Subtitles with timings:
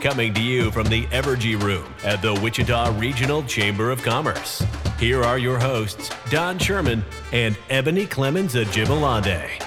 [0.00, 4.64] Coming to you from the Evergy Room at the Wichita Regional Chamber of Commerce.
[4.98, 9.62] Here are your hosts, Don Sherman and Ebony Clemens Ajibalade.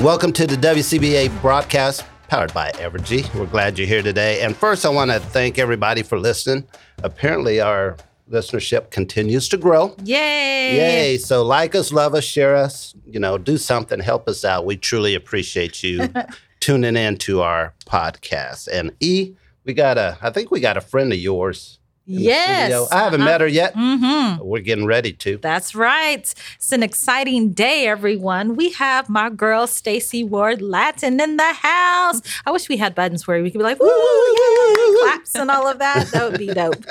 [0.00, 3.34] Welcome to the WCBA broadcast powered by Evergy.
[3.34, 4.40] We're glad you're here today.
[4.42, 6.64] And first, I want to thank everybody for listening.
[7.02, 7.96] Apparently, our
[8.30, 9.96] listenership continues to grow.
[10.04, 10.76] Yay!
[10.76, 11.18] Yay.
[11.18, 14.64] So, like us, love us, share us, you know, do something, help us out.
[14.64, 16.08] We truly appreciate you
[16.60, 18.68] tuning in to our podcast.
[18.72, 21.78] And E, we got a, I think we got a friend of yours.
[22.10, 22.90] Yes.
[22.90, 23.30] I haven't Uh-huh.
[23.30, 23.74] met her yet.
[23.74, 24.42] Mm-hmm.
[24.42, 25.36] We're getting ready to.
[25.36, 26.20] That's right.
[26.56, 28.56] It's an exciting day, everyone.
[28.56, 32.22] We have my girl Stacy Ward Lattin in the house.
[32.46, 35.68] I wish we had buttons where we could be like, woo, yeah, claps and all
[35.68, 36.06] of that.
[36.12, 36.82] That would be dope.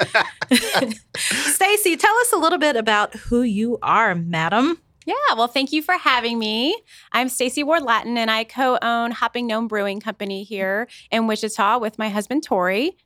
[1.17, 4.79] Stacy, tell us a little bit about who you are, madam.
[5.07, 6.75] Yeah, well, thank you for having me.
[7.13, 11.97] I'm Stacy Ward Lattin, and I co-own Hopping Gnome Brewing Company here in Wichita with
[11.97, 12.97] my husband Torrey.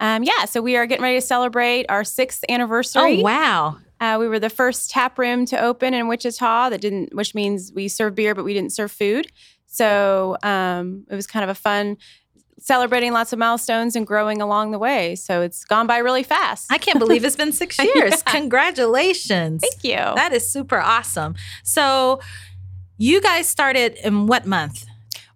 [0.00, 3.20] Um, yeah, so we are getting ready to celebrate our sixth anniversary.
[3.20, 3.76] Oh, wow.
[4.00, 7.70] Uh, we were the first tap room to open in Wichita that didn't, which means
[7.72, 9.30] we serve beer, but we didn't serve food.
[9.66, 11.98] So um, it was kind of a fun
[12.58, 15.14] celebrating lots of milestones and growing along the way.
[15.16, 16.72] So it's gone by really fast.
[16.72, 18.22] I can't believe it's been six years.
[18.22, 19.60] Congratulations.
[19.62, 19.96] Thank you.
[19.96, 21.34] That is super awesome.
[21.62, 22.20] So,
[22.96, 24.86] you guys started in what month?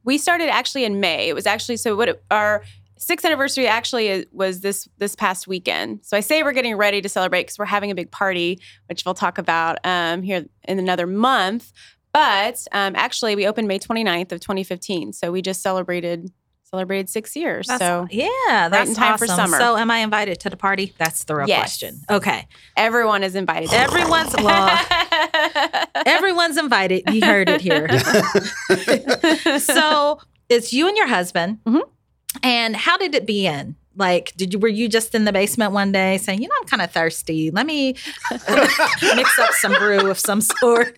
[0.04, 1.28] we started actually in May.
[1.28, 2.62] It was actually so what it- our
[2.96, 6.00] sixth anniversary actually was this this past weekend.
[6.02, 8.58] So I say we're getting ready to celebrate because we're having a big party,
[8.88, 11.72] which we'll talk about um, here in another month.
[12.14, 15.12] But um, actually, we opened May 29th of 2015.
[15.12, 16.32] So we just celebrated
[16.70, 17.66] celebrated six years.
[17.66, 19.36] That's, so yeah, that's in time for awesome.
[19.36, 19.58] summer.
[19.58, 20.92] So, am I invited to the party?
[20.98, 21.60] That's the real Yes.
[21.60, 22.00] question.
[22.10, 22.46] Okay,
[22.76, 23.72] everyone is invited.
[23.72, 24.86] everyone's well,
[26.06, 27.02] everyone's invited.
[27.12, 27.88] You heard it here.
[29.58, 31.58] so, it's you and your husband.
[31.66, 31.82] Mhm.
[32.42, 33.76] And how did it begin?
[33.96, 36.68] Like, did you were you just in the basement one day saying, you know, I'm
[36.68, 37.50] kind of thirsty.
[37.50, 37.96] Let me
[38.30, 40.94] mix up some brew of some sort.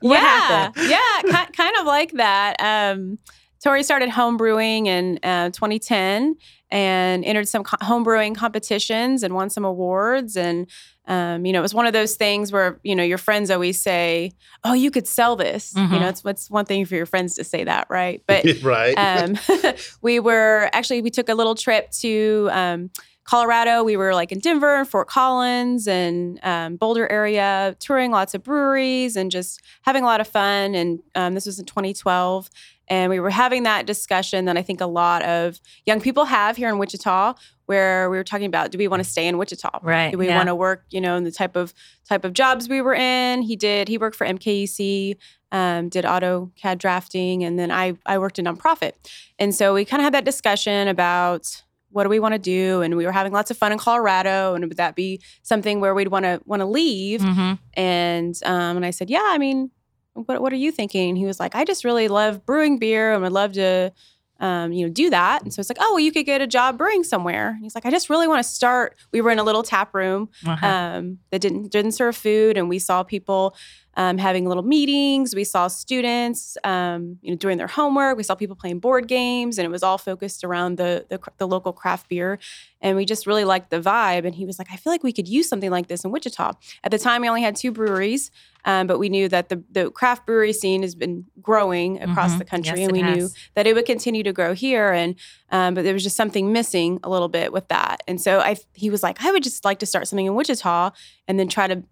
[0.00, 0.88] what yeah, happened?
[0.90, 2.56] yeah, ki- kind of like that.
[2.60, 3.18] Um,
[3.62, 6.36] Torrey started home brewing in uh, 2010
[6.70, 10.36] and entered some co- home brewing competitions and won some awards.
[10.36, 10.66] And
[11.06, 13.80] um, you know, it was one of those things where you know your friends always
[13.80, 15.92] say, "Oh, you could sell this." Mhm.
[15.92, 18.22] You know, it's it's one thing for your friends to say that, right?
[18.26, 18.94] But right.
[18.96, 19.36] um,
[20.02, 22.90] we were actually we took a little trip to um,
[23.24, 23.82] Colorado.
[23.82, 28.42] We were like in Denver and Fort Collins and um, Boulder area, touring lots of
[28.44, 30.74] breweries and just having a lot of fun.
[30.74, 32.48] And um, this was in 2012.
[32.92, 36.58] And we were having that discussion that I think a lot of young people have
[36.58, 37.32] here in Wichita,
[37.64, 39.78] where we were talking about: Do we want to stay in Wichita?
[39.82, 40.36] Right, Do we yeah.
[40.36, 40.84] want to work?
[40.90, 41.72] You know, in the type of
[42.06, 43.40] type of jobs we were in.
[43.40, 43.88] He did.
[43.88, 45.16] He worked for MKEC,
[45.52, 48.92] um, did AutoCAD drafting, and then I I worked in nonprofit.
[49.38, 52.82] And so we kind of had that discussion about what do we want to do,
[52.82, 55.94] and we were having lots of fun in Colorado, and would that be something where
[55.94, 57.22] we'd want to want to leave?
[57.22, 57.58] Mhm.
[57.72, 59.70] And um, and I said, yeah, I mean,
[60.14, 61.10] what what are you thinking?
[61.10, 63.92] And he was like, I just really love brewing beer and would love to.
[64.40, 65.42] Um, you know, do that.
[65.44, 67.50] And so it's like, oh, well, you could get a job brewing somewhere.
[67.50, 68.96] And he's like, I just really want to start.
[69.12, 70.66] We were in a little tap room Uh-huh.
[70.66, 73.54] um, that didn't didn't serve food, and we saw people
[73.96, 75.34] um, having little meetings.
[75.34, 78.16] We saw students, um, you know, doing their homework.
[78.16, 81.46] We saw people playing board games, and it was all focused around the, the the
[81.46, 82.38] local craft beer.
[82.80, 84.24] And we just really liked the vibe.
[84.24, 86.52] And he was like, I feel like we could use something like this in Wichita.
[86.82, 88.32] At the time, we only had two breweries,
[88.64, 92.38] um, but we knew that the the craft brewery scene has been growing across Mhm.
[92.38, 94.90] the country, Yes, and we knew that it would continue to grow here.
[94.92, 95.14] And
[95.50, 98.02] um, but there was just something missing a little bit with that.
[98.08, 100.90] And so I he was like, I would just like to start something in Wichita
[101.28, 101.82] and then try to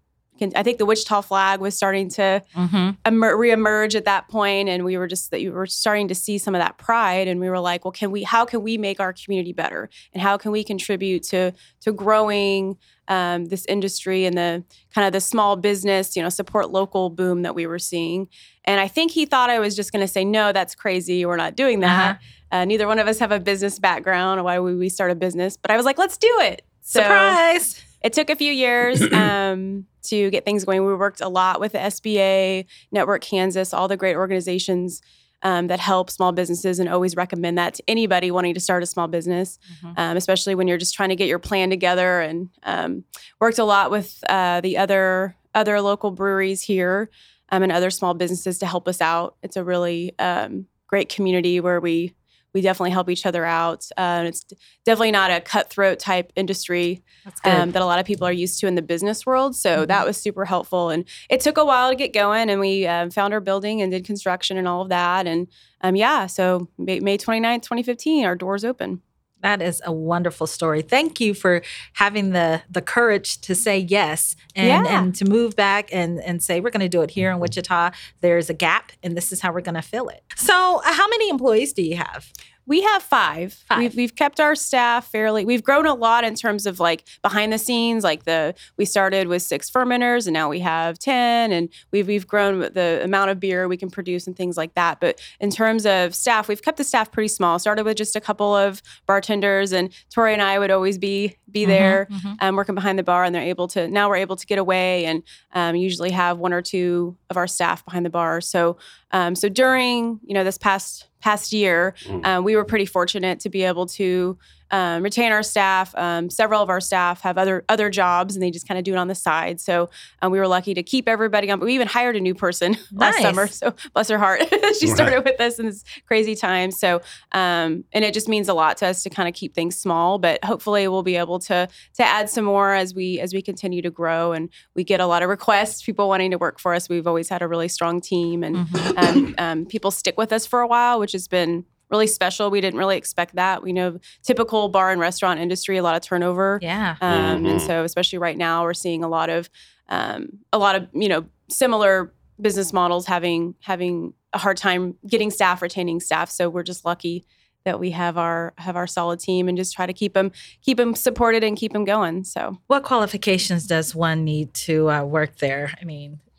[0.55, 2.97] I think the Wichita flag was starting to Mhm.
[3.05, 6.37] emer- reemerge at that point, and we were just that you were starting to see
[6.37, 8.23] some of that pride, and we were like, well, can we?
[8.23, 11.51] How can we make our community better, and how can we contribute to
[11.81, 12.77] to growing
[13.07, 14.63] um, this industry and the
[14.95, 18.27] kind of the small business, you know, support local boom that we were seeing.
[18.63, 21.25] And I think he thought I was just going to say, no, that's crazy.
[21.25, 22.19] We're not doing that.
[22.53, 24.41] uh neither one of us have a business background.
[24.45, 25.57] Why would we start a business?
[25.57, 26.61] But I was like, let's do it.
[26.81, 27.81] So Surprise.
[28.01, 30.85] it took a few years um, to get things going.
[30.85, 35.01] We worked a lot with the SBA, Network Kansas, all the great organizations
[35.43, 38.85] um, that help small businesses, and always recommend that to anybody wanting to start a
[38.85, 39.93] small business, Mhm.
[39.97, 42.21] um, especially when you're just trying to get your plan together.
[42.21, 43.03] And um,
[43.39, 47.09] worked a lot with uh, the other other local breweries here
[47.49, 49.35] um, and other small businesses to help us out.
[49.43, 52.13] It's a really um, great community where we
[52.53, 53.87] we definitely help each other out.
[53.97, 54.45] Uh, it's
[54.85, 57.03] definitely not a cutthroat type industry
[57.45, 59.55] um, that a lot of people are used to in the business world.
[59.55, 59.87] So Mhm.
[59.87, 60.89] that was super helpful.
[60.89, 62.49] And it took a while to get going.
[62.49, 65.27] And we um, found our building and did construction and all of that.
[65.27, 65.47] And
[65.81, 69.01] um, yeah, so May, May 29th, 2015, our doors open.
[69.41, 70.81] That is a wonderful story.
[70.81, 71.61] Thank you for
[71.93, 74.99] having the the courage to say yes and Yeah.
[75.01, 77.91] and to move back and and say we're going to do it here in Wichita.
[78.21, 80.23] There's a gap and this is how we're going to fill it.
[80.35, 82.31] So, uh, how many employees do you have?
[82.67, 83.53] We have five.
[83.53, 83.79] Five.
[83.79, 85.45] We've, we've kept our staff fairly.
[85.45, 88.03] We've grown a lot in terms of like behind the scenes.
[88.03, 92.27] Like the we started with six fermenters, and now we have ten, and we've we've
[92.27, 94.99] grown the amount of beer we can produce and things like that.
[94.99, 97.57] But in terms of staff, we've kept the staff pretty small.
[97.59, 101.65] Started with just a couple of bartenders, and Torrey and I would always be be
[101.65, 102.07] there.
[102.11, 102.37] Mhm.
[102.41, 105.05] um, working behind the bar, and they're able to now we're able to get away
[105.05, 105.23] and
[105.53, 108.39] um, usually have one or two of our staff behind the bar.
[108.39, 108.77] So,
[109.11, 112.25] um, so during you know this past past year, Mm.
[112.25, 114.37] um, we were pretty fortunate to be able to
[114.71, 115.93] um, retain our staff.
[115.95, 118.93] Um, several of our staff have other other jobs, and they just kind of do
[118.93, 119.59] it on the side.
[119.59, 119.89] So
[120.21, 121.59] um, we were lucky to keep everybody on.
[121.59, 123.21] But we even hired a new person last Nice.
[123.21, 123.47] summer.
[123.47, 124.41] So bless her heart,
[124.79, 124.95] she Right.
[124.95, 126.71] started with us in this crazy time.
[126.71, 127.01] So
[127.33, 130.17] um, and it just means a lot to us to kind of keep things small.
[130.19, 133.81] But hopefully, we'll be able to to add some more as we as we continue
[133.81, 136.87] to grow and we get a lot of requests, people wanting to work for us.
[136.89, 138.97] We've always had a really strong team, and Mhm.
[138.97, 142.49] um, um, people stick with us for a while, which has been really special.
[142.49, 143.61] We didn't really expect that.
[143.61, 146.59] We know typical bar and restaurant industry, a lot of turnover.
[146.61, 146.95] Yeah.
[147.01, 147.61] Um, And Mhm.
[147.61, 149.49] so, especially right now, we're seeing a lot of
[149.89, 155.29] um, a lot of you know similar business models having having a hard time getting
[155.29, 156.29] staff, retaining staff.
[156.31, 157.25] So we're just lucky
[157.65, 160.77] that we have our have our solid team and just try to keep them keep
[160.77, 162.23] them supported and keep them going.
[162.23, 165.73] So What qualifications does one need to uh, work there?
[165.79, 166.30] I mean, I'm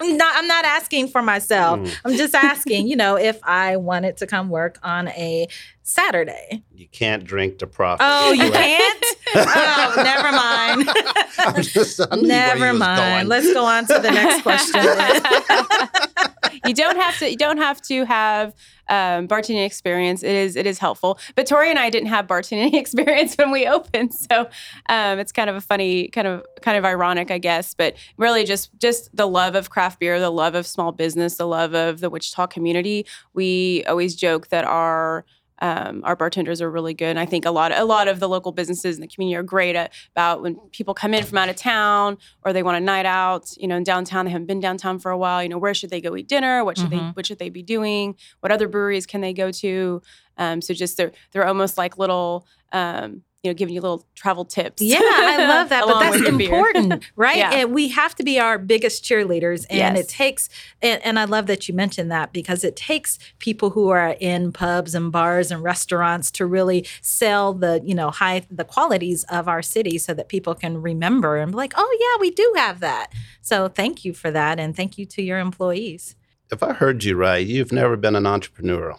[0.00, 0.36] not.
[0.36, 1.80] I'm not asking for myself.
[1.80, 1.96] Mm.
[2.04, 2.88] I'm just asking.
[2.88, 5.48] You know, if I wanted to come work on a
[5.86, 6.62] Saturday.
[6.74, 8.04] You can't drink to profit.
[8.08, 9.04] Oh, you can't.
[9.36, 10.88] Oh, never mind.
[11.38, 12.98] I'm just- I knew Never mind.
[13.00, 13.28] going.
[13.28, 14.82] Let's go on to the next question.
[16.66, 18.54] you don't have to you don't have to have
[18.88, 20.22] um, bartending experience.
[20.22, 21.18] It is it is helpful.
[21.34, 24.48] But Torrey and I didn't have bartending experience when we opened, so
[24.88, 27.74] um, it's kind of a funny kind of kind of ironic, I guess.
[27.74, 31.46] But really, just just the love of craft beer, the love of small business, the
[31.46, 33.06] love of the Wichita community.
[33.34, 35.24] We always joke that our
[35.60, 37.06] um, our bartenders are really good.
[37.08, 39.42] And I think a lot, a lot of the local businesses in the community are
[39.42, 42.80] great at, about when people come in from out of town or they want a
[42.80, 44.24] night out, you know, in downtown.
[44.26, 45.42] They haven't been downtown for a while.
[45.42, 46.64] You know, where should they go eat dinner?
[46.64, 47.16] What should they, Mhm.
[47.16, 48.16] what should they be doing?
[48.40, 50.02] What other breweries can they go to?
[50.38, 54.44] Um, so just they're they're almost like little, um, you know, giving you little travel
[54.44, 54.82] tips.
[54.82, 55.84] Yeah, I love that.
[55.86, 56.48] But that's with your beer.
[56.48, 57.36] important, right?
[57.36, 57.52] Yeah.
[57.52, 59.64] And we have to be our biggest cheerleaders.
[59.70, 59.98] And Yes.
[60.00, 60.48] it takes,
[60.82, 64.52] and, and I love that you mentioned that because it takes people who are in
[64.52, 69.48] pubs and bars and restaurants to really sell the, you know, high, the qualities of
[69.48, 72.80] our city so that people can remember and be like, oh, yeah, we do have
[72.80, 73.12] that.
[73.42, 74.58] So thank you for that.
[74.58, 76.16] And thank you to your employees.
[76.50, 78.96] if I heard you right, you've never been an entrepreneur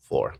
[0.00, 0.34] before.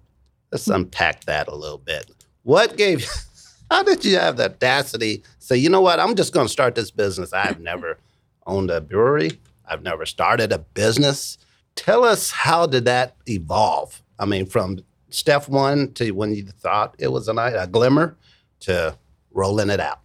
[0.53, 0.73] Let's hmm.
[0.73, 2.11] unpack that a little bit.
[2.43, 3.07] What gave you,
[3.75, 6.52] how did you have the audacity to say, you know what, I'm just going to
[6.52, 7.33] start this business?
[7.33, 7.99] I've never
[8.47, 11.38] owned a brewery, I've never started a business.
[11.75, 14.00] Tell us how did that evolve?
[14.16, 18.16] I mean, from step one to when you thought it was a, night, a glimmer
[18.61, 18.97] to
[19.33, 19.99] rolling it out.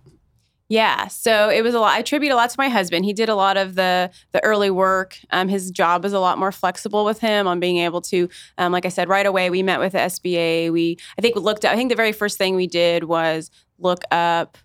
[0.71, 1.95] Yeah, so it was a lot.
[1.95, 3.03] I attribute a lot to my husband.
[3.03, 5.17] He did a lot of the the early work.
[5.31, 8.71] Um, his job was a lot more flexible with him on being able to, um,
[8.71, 9.49] like I said, right away.
[9.49, 10.69] We met with the SBA.
[10.69, 11.65] We I think looked.
[11.65, 13.49] I think the very first thing we did was
[13.79, 14.59] look up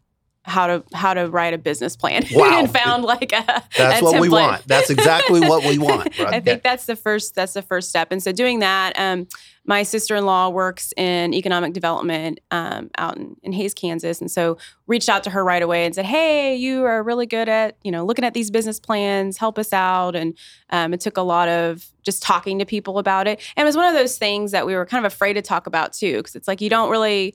[0.47, 2.61] how to how to write a business plan Wow.
[2.61, 4.31] and found like a That's a what we template.
[4.31, 4.69] want.
[4.69, 6.21] That's exactly what we want.
[6.21, 8.13] I think that's the first that's the first step.
[8.13, 9.27] And so doing that, um,
[9.67, 14.31] my sister in law works in economic development um, out in, in Hays, Kansas, and
[14.31, 17.79] so reached out to her right away and said, "Hey, you are really good at
[17.83, 19.39] you know looking at these business plans.
[19.39, 20.37] Help us out." And
[20.69, 23.77] um, it took a lot of just talking to people about it, and it was
[23.77, 26.37] one of those things that we were kind of afraid to talk about too, because
[26.37, 27.35] it's like you don't really.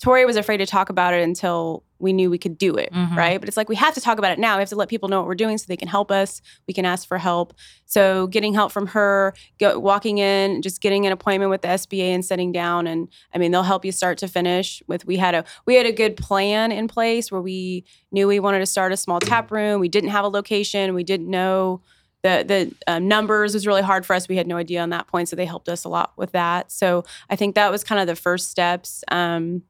[0.00, 3.14] Torrey was afraid to talk about it until we knew we could do it, Mhm.
[3.14, 3.38] right?
[3.38, 4.56] But it's like we have to talk about it now.
[4.56, 6.40] We have to let people know what we're doing so they can help us.
[6.66, 7.52] We can ask for help.
[7.84, 12.14] So getting help from her, go, walking in, just getting an appointment with the SBA
[12.14, 14.82] and sitting down, and I mean they'll help you start to finish.
[14.86, 18.40] With we had a we had a good plan in place where we knew we
[18.40, 19.80] wanted to start a small tap room.
[19.80, 20.94] We didn't have a location.
[20.94, 21.82] We didn't know
[22.22, 24.26] the the um, numbers was really hard for us.
[24.28, 26.72] We had no idea on that point, so they helped us a lot with that.
[26.72, 29.04] So I think that was kind of the first steps.
[29.08, 29.62] Um,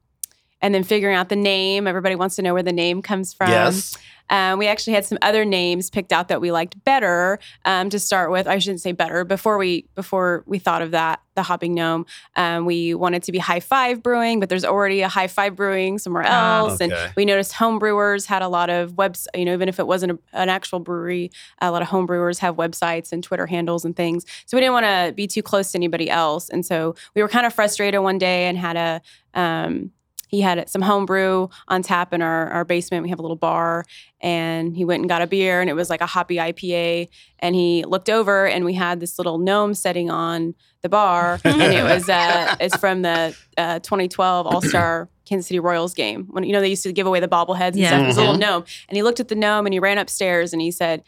[0.63, 1.87] and then figuring out the name.
[1.87, 3.49] Everybody wants to know where the name comes from.
[3.51, 3.97] yes.
[4.33, 7.99] Um, we actually had some other names picked out that we liked better um, to
[7.99, 8.47] start with.
[8.47, 11.21] I shouldn't say better before we before we thought of that.
[11.35, 12.07] The Hopping Gnome.
[12.37, 15.99] Um, we wanted to be High Five Brewing, but there's already a High Five Brewing
[15.99, 17.11] somewhere Ah, else, and okay.
[17.17, 19.27] we noticed home brewers had a lot of webs.
[19.35, 22.39] You know, even if it wasn't a, an actual brewery, a lot of home brewers
[22.39, 24.25] have websites and Twitter handles and things.
[24.47, 27.29] So we didn't want to be too close to anybody else, and so we were
[27.29, 29.03] kind of frustrated one day and had a.
[29.35, 29.91] Um,
[30.31, 33.03] he had some homebrew on tap in our, our basement.
[33.03, 33.85] We have a little bar,
[34.21, 37.09] and he went and got a beer, and it was like a hoppy IPA.
[37.41, 41.61] And he looked over, and we had this little gnome setting on the bar, and
[41.63, 46.45] it was uh, it's from the uh, 2012 All Star Kansas City Royals game when
[46.45, 47.89] you know they used to give away the bobbleheads and Yeah.
[47.89, 48.03] stuff.
[48.03, 48.41] It was a little Mhm.
[48.41, 51.03] gnome, and he looked at the gnome, and he ran upstairs, and he said.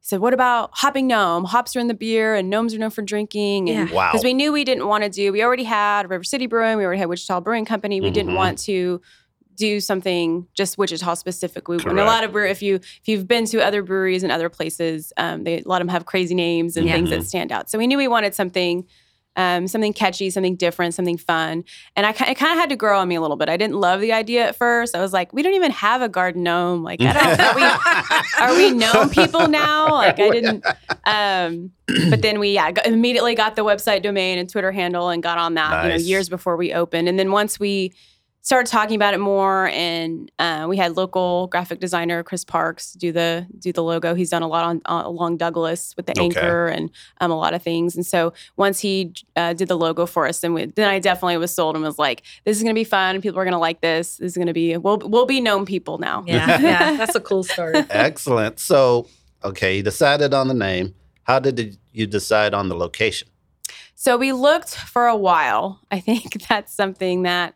[0.00, 1.44] He said, "What about hopping gnome?
[1.44, 3.94] Hops are in the beer, and gnomes are known for drinking." And Yeah.
[3.94, 4.12] Wow.
[4.12, 5.32] because we knew we didn't want to do.
[5.32, 6.78] We already had River City Brewing.
[6.78, 8.00] We already had Wichita Brewing Company.
[8.00, 8.36] We didn't Mhm.
[8.36, 9.00] want to
[9.56, 11.66] do something just Wichita specific.
[11.66, 12.46] We and a lot of brew.
[12.48, 15.80] If you if you've been to other breweries and other places, um, they a lot
[15.82, 16.92] of them have crazy names and Yeah.
[16.94, 17.18] things Mhm.
[17.18, 17.68] that stand out.
[17.68, 18.84] So we knew we wanted something.
[19.38, 21.64] Um, something catchy, something different, something fun,
[21.94, 23.48] and I, it kind of had to grow on me a little bit.
[23.48, 24.96] I didn't love the idea at first.
[24.96, 26.82] I was like, "We don't even have a garden gnome.
[26.82, 27.40] Like, I don't.
[27.40, 27.62] are, we,
[28.40, 29.92] are we gnome people now?
[29.92, 30.64] Like, I didn't."
[31.06, 31.70] Um,
[32.10, 35.54] but then we yeah immediately got the website domain and Twitter handle and got on
[35.54, 37.08] that you know years before we opened.
[37.08, 37.94] And then once we
[38.48, 43.12] started talking about it more, and uh, we had local graphic designer Chris Parks do
[43.12, 44.14] the do the logo.
[44.14, 46.24] He's done a lot on uh, along Douglas with the Okay.
[46.24, 46.90] anchor and
[47.20, 47.94] um, a lot of things.
[47.94, 51.36] And so once he uh, did the logo for us, then we, then I definitely
[51.36, 53.20] was sold and was like, this is gonna be fun.
[53.20, 54.16] People are gonna like this.
[54.16, 56.24] This is gonna be we'll we'll be known people now.
[56.26, 57.84] Yeah, yeah, that's a cool story.
[57.90, 58.58] Excellent.
[58.60, 59.06] So,
[59.44, 60.94] okay, you decided on the name.
[61.24, 63.28] How did you decide on the location?
[63.94, 65.80] So we looked for a while.
[65.90, 67.52] I think that's something that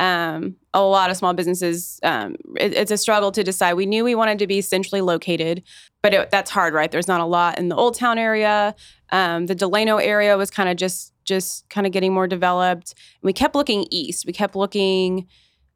[0.00, 3.74] um, a lot of small businesses, um, it- it's a struggle to decide.
[3.74, 5.62] We knew we wanted to be centrally located,
[6.02, 6.90] but it, that's hard, right?
[6.90, 8.74] There's not a lot in the Old Town area.
[9.10, 12.94] Um, the Delano area was kind of just just kind of getting more developed.
[13.22, 14.26] We kept looking east.
[14.26, 15.26] We kept looking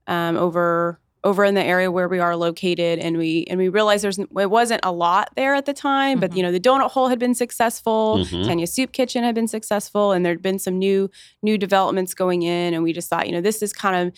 [0.06, 4.02] um, over over in the area where we are located, and we and we realized
[4.04, 6.18] there's it wasn't a lot there at the time.
[6.18, 6.36] But Mhm.
[6.36, 8.20] you know, the donut hole had been successful.
[8.24, 8.46] Mhm.
[8.46, 11.10] Tanya Soup Kitchen had been successful, and there'd been some new
[11.42, 14.14] new developments going in, and we just thought, you know, this is kind of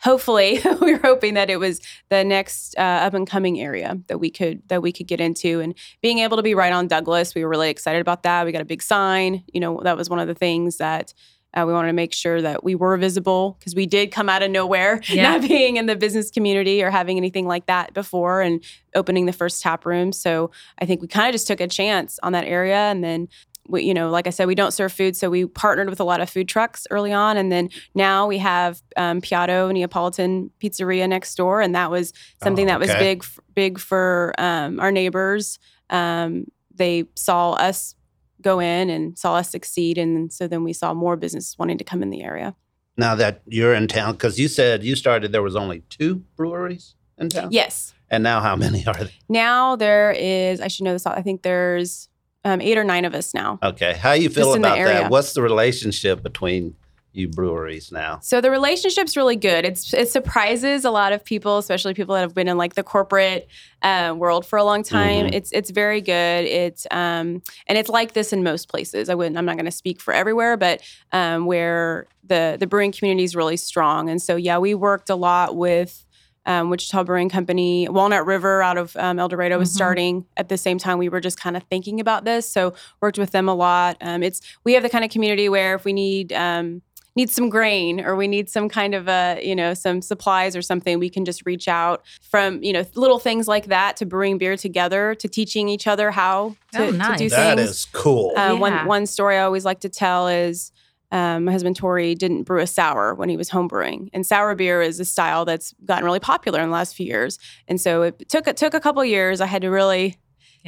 [0.00, 4.18] hopefully we were hoping that it was the next uh, up and coming area that
[4.20, 7.34] we could that we could get into, and being able to be right on Douglas,
[7.34, 8.44] we were really excited about that.
[8.46, 11.12] We got a big sign, you know, that was one of the things that.
[11.56, 14.42] Uh, we wanted to make sure that we were visible because we did come out
[14.42, 15.22] of nowhere, Yeah.
[15.38, 18.62] not being in the business community or having anything like that before, and
[18.94, 20.12] opening the first tap room.
[20.12, 23.28] So I think we kind of just took a chance on that area, and then
[23.68, 26.04] we, you know, like I said, we don't serve food, so we partnered with a
[26.04, 31.08] lot of food trucks early on, and then now we have um, Piatto Neapolitan Pizzeria
[31.08, 35.58] next door, and that was something Oh, that was big, big for um, our neighbors.
[35.90, 36.44] Um,
[36.74, 37.94] they saw us
[38.42, 41.84] go in and saw us succeed, and so then we saw more businesses wanting to
[41.84, 42.54] come in the area.
[42.96, 46.94] Now that you're in town, because you said you started, there was only two breweries
[47.18, 47.48] in town.
[47.50, 47.92] Yes.
[48.10, 49.10] And now how many are there?
[49.28, 50.60] Now there is.
[50.60, 51.06] I should know this.
[51.06, 52.08] I think there's
[52.44, 53.58] um, eight or nine of us now.
[53.62, 53.94] Okay.
[53.94, 55.10] How you feel Just in the about that?
[55.10, 56.76] What's the relationship between
[57.16, 58.18] you breweries now?
[58.22, 59.64] So the relationship's really good.
[59.64, 62.82] It's it surprises a lot of people, especially people that have been in like the
[62.82, 63.48] corporate
[63.82, 65.26] uh, world for a long time.
[65.26, 65.34] Mhm.
[65.34, 66.44] It's it's very good.
[66.44, 69.08] It's um and it's like this in most places.
[69.08, 69.36] I wouldn't.
[69.36, 70.82] I'm not going to speak for everywhere, but
[71.12, 74.08] um, where the the brewing community is really strong.
[74.10, 76.02] And so yeah, we worked a lot with.
[76.48, 79.74] Um, Wichita Brewing Company, Walnut River out of um, El Dorado was Mhm.
[79.74, 82.48] starting at the same time we were just kind of thinking about this.
[82.48, 83.96] So worked with them a lot.
[84.00, 86.82] Um, it's we have the kind of community where if we need um,
[87.16, 90.62] need some grain or we need some kind of a you know some supplies or
[90.62, 94.38] something we can just reach out from you know little things like that to brewing
[94.38, 98.30] beer together to teaching each other how to, Oh, to do That things is cool.
[98.36, 98.52] uh, Yeah.
[98.52, 100.70] one one story I always like to tell is
[101.12, 104.82] um, my husband Torrey didn't brew a sour when he was homebrewing, and sour beer
[104.82, 107.38] is a style that's gotten really popular in the last few years.
[107.68, 109.40] And so it took it took a couple years.
[109.40, 110.16] I had to really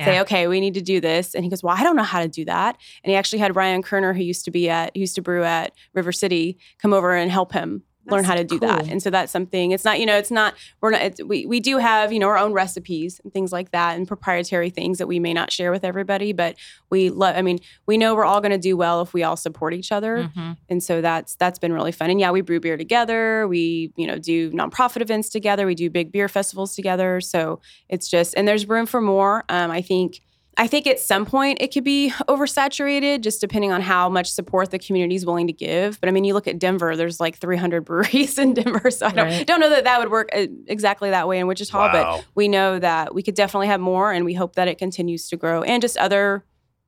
[0.05, 1.35] say, okay, we need to do this.
[1.35, 2.77] And he goes, well, I don't know how to do that.
[3.03, 5.45] And he actually had Ryan Kerner, who used to be at, who used to brew
[5.45, 8.89] at River City, come over and help him learn That's how to do that.
[8.89, 9.73] And so that's something.
[9.73, 10.55] It's not, you know, it's not.
[10.81, 11.03] We're not.
[11.03, 14.07] It's, we we do have, you know, our own recipes and things like that, and
[14.07, 16.33] proprietary things that we may not share with everybody.
[16.33, 16.57] But
[16.91, 17.37] we love.
[17.37, 19.93] I mean, we know we're all going to do well if we all support each
[19.93, 20.31] other.
[20.37, 20.57] Mhm.
[20.69, 22.11] And so that's that's been really fun.
[22.11, 23.47] And yeah, we brew beer together.
[23.49, 25.67] We you know do nonprofit events together.
[25.67, 27.21] We do big beer festivals together.
[27.21, 29.45] So it's just and there's room for more.
[29.49, 30.21] Um, I think.
[30.61, 34.71] I think at some point it could be oversaturated, just depending on how much support
[34.71, 36.01] the community is willing to give.
[36.01, 39.11] But I mean, you look at Denver; there's like 300 breweries in Denver, so I
[39.13, 39.47] don't Right.
[39.47, 41.79] don't know that that would work uh, exactly that way in Wichita.
[41.79, 41.93] Wow.
[42.17, 45.29] But we know that we could definitely have more, and we hope that it continues
[45.29, 46.45] to grow, and just other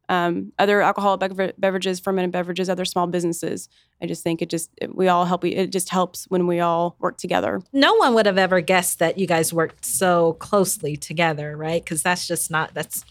[0.09, 3.69] um, other alcoholic bever- beverages, fermented beverages, other small businesses.
[4.03, 5.45] I just think it just it- we all help.
[5.45, 7.61] It just helps when we all work together.
[7.73, 11.85] No one would have ever guessed that you guys worked so closely together, right?
[11.85, 13.05] Because that's just not that's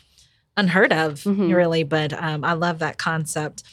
[0.57, 1.53] unheard of, Mhm.
[1.53, 1.83] really.
[1.83, 3.63] But um, I love that concept.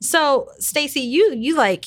[0.00, 1.86] So, Stacy, you you like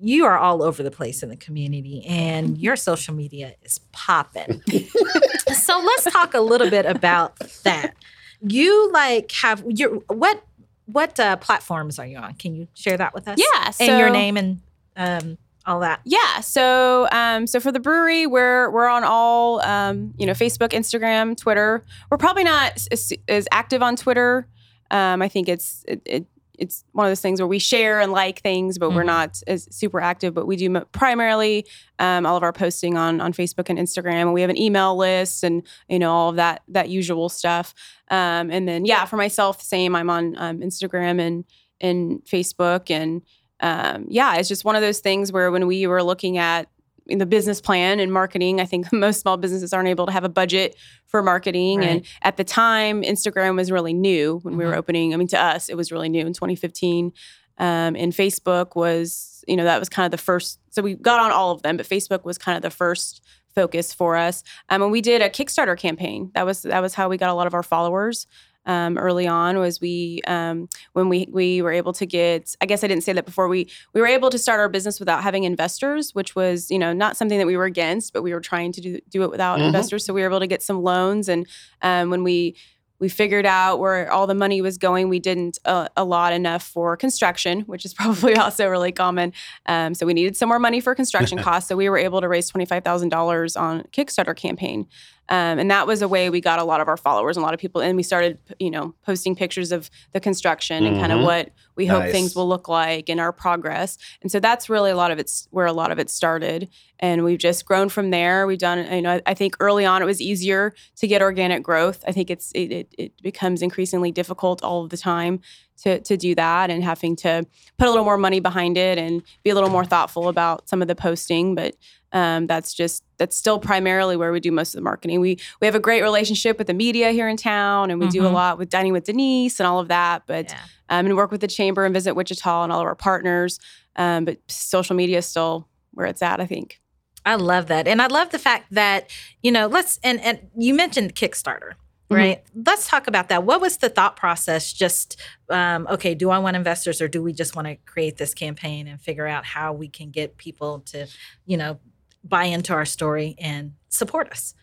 [0.00, 4.60] you are all over the place in the community, and your social media is popping.
[5.54, 7.94] so let's talk a little bit about that.
[8.40, 10.42] You like have your what
[10.86, 12.34] what uh, platforms are you on?
[12.34, 13.38] Can you share that with us?
[13.38, 14.60] Yeah, and your name and
[14.96, 16.00] um, all that.
[16.04, 16.40] Yeah.
[16.40, 21.36] So, um, so for the brewery, we're we're on all, um, you know, Facebook, Instagram,
[21.36, 21.84] Twitter.
[22.10, 24.46] We're probably not as, as active on Twitter.
[24.90, 28.12] Um, I think it's it, it, it's one of those things where we share and
[28.12, 29.06] like things, but we're Mhm.
[29.06, 30.34] not as super active.
[30.34, 31.66] But we do primarily
[31.98, 34.94] um, all of our posting on on Facebook and Instagram, and we have an email
[34.96, 37.74] list and you know all of that that usual stuff.
[38.10, 39.96] Um, and then yeah, for myself, same.
[39.96, 41.44] I'm on um, Instagram and
[41.80, 43.22] and Facebook and
[43.60, 46.68] um, yeah, it's just one of those things where when we were looking at
[47.06, 50.24] in the business plan and marketing, I think most small businesses aren't able to have
[50.24, 50.74] a budget
[51.06, 51.84] for marketing.
[51.84, 54.76] And at the time, Instagram was really new when we were Mhm.
[54.78, 55.14] opening.
[55.14, 57.12] I mean, to us, it was really new in 2015.
[57.58, 60.58] Um, and Facebook was, you know, that was kind of the first.
[60.70, 63.20] So we got on all of them, but Facebook was kind of the first
[63.54, 64.42] focus for us.
[64.70, 66.30] Um, and we did a Kickstarter campaign.
[66.34, 68.26] That was that was how we got a lot of our followers.
[68.66, 72.82] Um, early on was we um, when we we were able to get I guess
[72.82, 75.44] I didn't say that before we we were able to start our business without having
[75.44, 78.72] investors which was you know not something that we were against but we were trying
[78.72, 79.66] to do do it without Mhm.
[79.66, 80.04] investors.
[80.06, 81.46] So we were able to get some loans and
[81.82, 82.56] um, when we
[83.00, 86.96] we figured out where all the money was going we didn't uh, allot enough for
[86.96, 89.32] construction which is probably also really common.
[89.66, 91.68] Um, so we needed some more money for construction costs.
[91.68, 94.86] So we were able to raise $25000 on kickstarter campaign
[95.28, 97.46] um, and that was a way we got a lot of our followers and a
[97.46, 101.12] lot of people and we started you know posting pictures of the construction and kind
[101.12, 103.98] of what we hope things will look like and our progress.
[104.22, 106.68] And so that's really a lot of it's where a lot of it started.
[107.00, 108.46] And we've just grown from there.
[108.46, 111.62] We've done you know i, I think early on it was easier to get organic
[111.62, 112.04] growth.
[112.06, 115.40] I think it's it, it, it becomes increasingly difficult all of the time
[115.82, 117.44] to, to do that and having to
[117.78, 120.80] put a little more money behind it and be a little more thoughtful about some
[120.80, 121.54] of the posting.
[121.54, 121.74] But
[122.14, 125.20] um, that's just that's still primarily where we do most of the marketing.
[125.20, 128.24] We we have a great relationship with the media here in town, and we do
[128.24, 128.32] a Mhm.
[128.32, 130.22] lot with dining with Denise and all of that.
[130.26, 130.58] But Yeah.
[130.88, 133.58] um, and work with the chamber and visit Wichita and all of our partners.
[133.96, 136.40] Um, but social media is still where it's at.
[136.40, 136.80] I think.
[137.26, 137.88] I love that.
[137.88, 139.10] And I love the fact that,
[139.42, 141.72] you know, let's and and you mentioned Kickstarter,
[142.10, 142.16] Mhm.
[142.16, 142.42] right?
[142.54, 143.44] Let's talk about that.
[143.44, 144.72] What was the thought process?
[144.72, 145.16] Just
[145.48, 148.86] um, okay, do I want investors or do we just want to create this campaign
[148.86, 151.06] and figure out how we can get people to,
[151.46, 151.80] you know,
[152.24, 154.54] buy into our story and support us?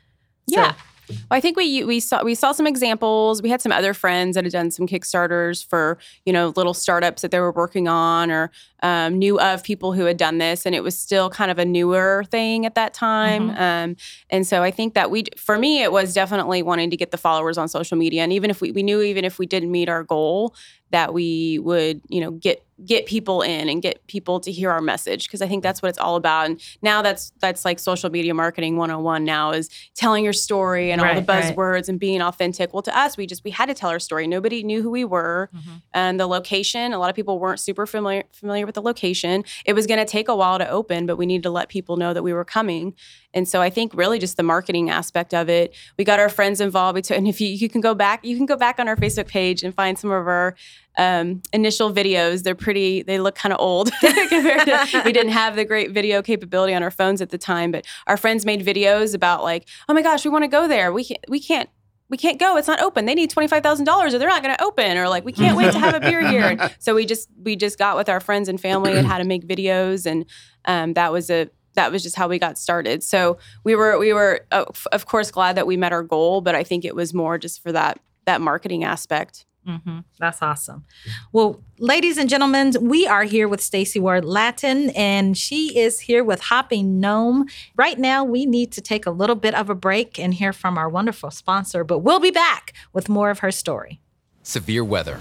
[0.49, 0.73] So- Yeah.
[1.09, 3.41] Well, I think we we saw we saw some examples.
[3.41, 7.21] We had some other friends that had done some kickstarters for you know little startups
[7.23, 8.49] that they were working on, or
[8.81, 11.65] um, knew of people who had done this, and it was still kind of a
[11.65, 13.49] newer thing at that time.
[13.49, 13.95] Um,
[14.29, 17.17] and so I think that we, for me, it was definitely wanting to get the
[17.17, 19.89] followers on social media, and even if we we knew even if we didn't meet
[19.89, 20.55] our goal,
[20.91, 24.81] that we would you know get get people in and get people to hear our
[24.81, 26.47] message because I think that's what it's all about.
[26.47, 30.99] And now that's that's like social media marketing 101 now is telling your story and
[30.99, 31.55] all the Right, right.
[31.55, 32.73] buzzwords and being authentic.
[32.73, 34.25] Well, to us, we just we had to tell our story.
[34.25, 35.81] Nobody knew who we were, Mhm.
[35.93, 36.91] and the location.
[36.91, 39.43] A lot of people weren't super familiar familiar with the location.
[39.65, 41.97] It was going to take a while to open, but we needed to let people
[41.97, 42.95] know that we were coming.
[43.33, 45.73] And so I think really just the marketing aspect of it.
[45.97, 46.95] We got our friends involved.
[46.95, 48.95] We took, and if you, you can go back, you can go back on our
[48.95, 50.55] Facebook page and find some of our
[50.97, 52.43] um, initial videos.
[52.43, 56.21] They're pretty, they look kind of old compared to, we didn't have the great video
[56.21, 59.93] capability on our phones at the time, but our friends made videos about like, oh
[59.93, 60.91] my gosh, we want to go there.
[60.91, 61.69] We can't, we can't
[62.09, 62.57] we can't go.
[62.57, 63.05] It's not open.
[63.05, 64.97] They need twenty five thousand dollars, or they're not going to open.
[64.97, 66.69] Or like, we can't wait to have a beer here.
[66.77, 69.47] so we just we just got with our friends and family and how to make
[69.47, 70.25] videos, and
[70.65, 73.03] um, that was a that was just how we got started.
[73.03, 76.55] So we were we were uh, of course glad that we met our goal, but
[76.55, 79.45] I think it was more just for that that marketing aspect.
[79.67, 79.99] Mm-hmm.
[80.19, 80.85] That's awesome.
[81.31, 86.23] Well, ladies and gentlemen, we are here with Stacy Ward Lattin, and she is here
[86.23, 87.45] with Hopping Gnome.
[87.75, 90.77] Right now, we need to take a little bit of a break and hear from
[90.77, 94.01] our wonderful sponsor, but we'll be back with more of her story.
[94.41, 95.17] Severe weather.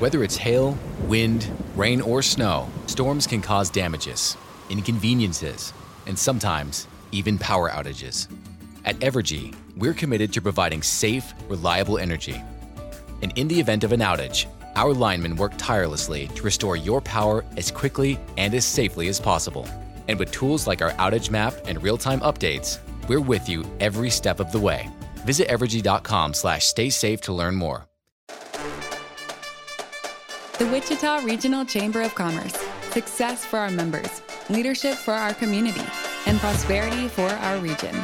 [0.00, 4.36] Whether it's hail, wind, rain, or snow, storms can cause damages,
[4.70, 5.72] inconveniences,
[6.06, 8.28] and sometimes even power outages.
[8.84, 12.42] At Evergy, we're committed to providing safe, reliable energy
[13.22, 17.44] and in the event of an outage, our linemen work tirelessly to restore your power
[17.56, 19.66] as quickly and as safely as possible.
[20.08, 24.38] And with tools like our outage map and real-time updates, we're with you every step
[24.38, 24.88] of the way.
[25.24, 27.86] Visit evergy.com slash stay safe to learn more.
[30.58, 32.56] The Wichita Regional Chamber of Commerce.
[32.96, 35.84] Success for our members, leadership for our community,
[36.24, 37.94] and prosperity for our region.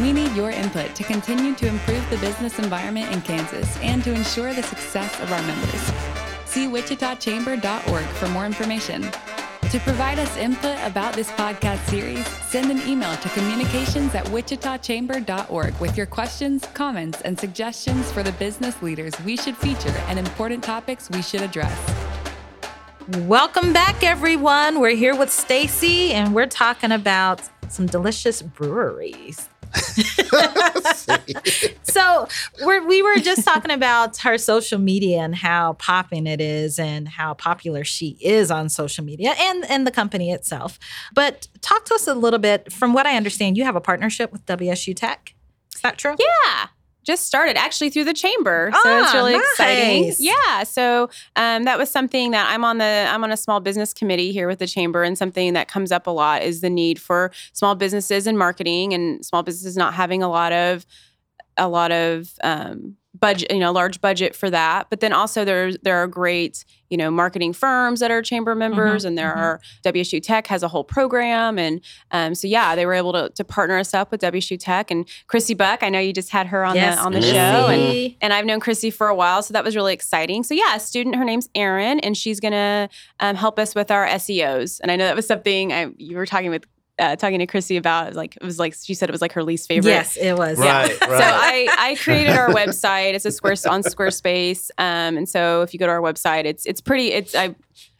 [0.00, 4.14] We need your input to continue to improve the business environment in Kansas and to
[4.14, 5.82] ensure the success of our members.
[6.44, 9.02] See wichitachamber.org for more information.
[9.02, 15.74] To provide us input about this podcast series, send an email to communications at wichitachamber.org
[15.80, 20.62] with your questions, comments, and suggestions for the business leaders we should feature and important
[20.62, 22.09] topics we should address.
[23.18, 24.78] Welcome back, everyone.
[24.80, 29.48] We're here with Stacy, and we're talking about some delicious breweries
[31.82, 32.26] so
[32.62, 37.08] we're, we were just talking about her social media and how popping it is and
[37.08, 40.78] how popular she is on social media and, and the company itself.
[41.14, 42.72] But talk to us a little bit.
[42.72, 45.34] From what I understand, you have a partnership with WSU Tech.
[45.74, 46.16] Is that true?
[46.18, 46.68] Yeah
[47.02, 49.42] just started actually through the chamber, so ah, it's really nice.
[49.52, 50.14] exciting.
[50.18, 53.92] Yeah, so um, that was something that I'm on the I'm on a small business
[53.92, 57.00] committee here with the chamber, and something that comes up a lot is the need
[57.00, 60.86] for small businesses and marketing, and small businesses not having a lot of
[61.56, 64.88] a lot of um, budget, you know, large budget for that.
[64.90, 69.02] But then also there there are great, you know, marketing firms that are chamber members,
[69.02, 69.40] mm-hmm, and there mm-hmm.
[69.40, 71.80] are WSU Tech has a whole program, and
[72.10, 75.06] um, so yeah, they were able to, to partner us up with WSU Tech and
[75.26, 75.82] Chrissy Buck.
[75.82, 77.32] I know you just had her on yes, the on the Chrissy.
[77.32, 80.42] show, and and I've known Chrissy for a while, so that was really exciting.
[80.42, 82.88] So yeah, a student, her name's Erin, and she's gonna
[83.20, 84.80] um, help us with our SEOs.
[84.80, 86.64] And I know that was something I, you were talking with
[87.00, 89.42] uh, talking to Chrissy about like it was like she said it was like her
[89.42, 89.90] least favorite.
[89.90, 90.58] Yes, it was.
[90.58, 91.06] Right, yeah.
[91.06, 91.20] right.
[91.20, 93.14] So I I created our website.
[93.14, 94.70] It's a square on Squarespace.
[94.78, 97.12] Um, and so if you go to our website, it's it's pretty.
[97.12, 97.54] It's I.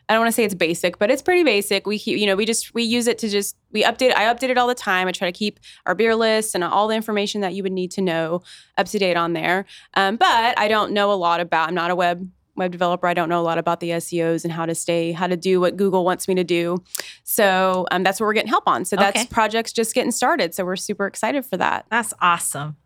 [0.09, 1.87] I don't want to say it's basic, but it's pretty basic.
[1.87, 4.13] We keep, you know, we just we use it to just we update.
[4.13, 5.07] I update it all the time.
[5.07, 7.93] I try to keep our beer list and all the information that you would need
[7.93, 8.43] to know
[8.77, 9.67] up to date on there.
[9.95, 11.69] Um, but I don't know a lot about.
[11.69, 12.29] I'm not a web
[12.61, 13.09] web developer.
[13.09, 15.61] I don't know a lot about the SEOs and how to stay, how to do
[15.61, 16.85] what Google wants me to do.
[17.25, 18.85] So um, that's what we're getting help on.
[18.85, 19.27] So that's okay.
[19.29, 20.55] projects just getting started.
[20.55, 21.87] So we're super excited for that.
[21.91, 22.77] That's awesome.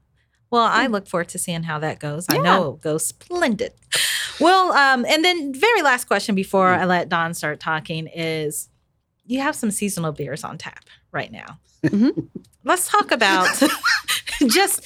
[0.51, 2.27] Well, I look forward to seeing how that goes.
[2.31, 2.39] Yeah.
[2.39, 3.73] I know it'll go splendid.
[4.41, 8.69] Well, um, and then very last question before I let Don start talking is
[9.27, 11.59] you have some seasonal beers on tap right now.
[11.83, 12.21] Mm-hmm.
[12.65, 13.49] Let's talk about
[14.47, 14.85] just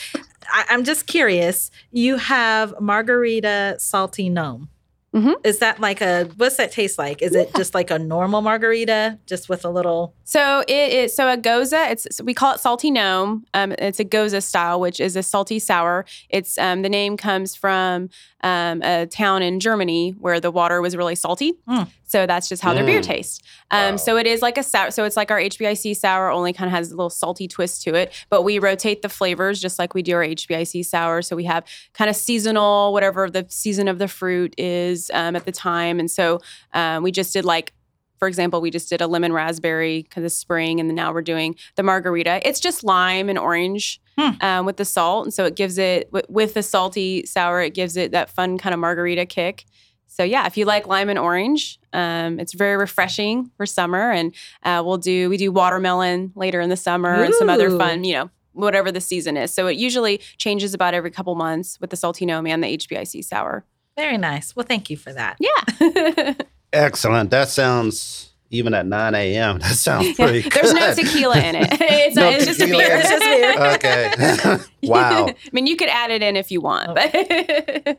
[0.51, 1.70] I, am just curious.
[1.90, 4.68] You have margarita salty gnome.
[5.14, 5.32] Mm-hmm.
[5.42, 7.22] Is that like a what's that taste like?
[7.22, 7.42] Is yeah.
[7.42, 10.14] it just like a normal margarita, just with a little?
[10.24, 11.16] So it is.
[11.16, 11.72] So a gose.
[11.72, 13.46] it's we call it salty gnome.
[13.54, 16.04] Um, it's a gose style, which is a salty sour.
[16.28, 18.10] It's um, the name comes from
[18.42, 21.54] um, a town in Germany where the water was really salty.
[21.66, 21.88] Mm.
[22.08, 22.76] So that's just how mm.
[22.76, 23.04] their beer mm.
[23.04, 23.40] tastes.
[23.70, 23.96] Um, wow.
[23.96, 24.90] So it is like a sour.
[24.90, 27.94] So it's like our HBIC sour, only kind of has a little salty twist to
[27.94, 28.12] it.
[28.30, 31.22] But we rotate the flavors just like we do our HBIC sour.
[31.22, 35.44] So we have kind of seasonal, whatever the season of the fruit is um, at
[35.44, 36.00] the time.
[36.00, 36.40] And so
[36.72, 37.72] um, we just did like
[38.18, 41.22] for example, we just did a lemon raspberry because of spring, and then now we're
[41.22, 42.40] doing the margarita.
[42.46, 44.30] It's just lime and orange hmm.
[44.40, 47.62] um, with the salt, and so it gives it with the salty sour.
[47.62, 49.66] It gives it that fun kind of margarita kick.
[50.08, 54.10] So yeah, if you like lime and orange, um, it's very refreshing for summer.
[54.10, 57.22] And uh, we'll do we do watermelon later in the summer Ooh.
[57.22, 59.52] and some other fun, you know, whatever the season is.
[59.52, 63.24] So it usually changes about every couple months with the salty gnome and the HBIC
[63.24, 63.64] sour.
[63.96, 64.56] Very nice.
[64.56, 65.36] Well, thank you for that.
[65.38, 66.34] Yeah.
[66.72, 67.30] Excellent.
[67.30, 69.58] That sounds even at 9 a.m.
[69.60, 70.52] That sounds pretty good.
[70.52, 71.68] There's no tequila in it.
[71.80, 72.94] It's, No it's just a tequila beer.
[72.94, 74.54] in It's just beer.
[74.54, 74.64] Okay.
[74.88, 75.26] wow.
[75.28, 77.10] I mean, you could add it in if you want, but